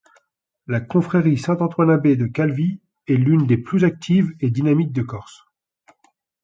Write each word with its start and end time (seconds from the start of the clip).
La 0.65 0.79
confrérie 0.81 1.37
Saint-Antoine-Abbé 1.37 2.15
de 2.15 2.25
Calvi 2.25 2.81
est 3.07 3.17
l'une 3.17 3.45
des 3.45 3.59
plus 3.59 3.83
actives 3.83 4.31
et 4.39 4.49
dynamiques 4.49 4.93
de 4.93 5.03
Corse. 5.03 5.45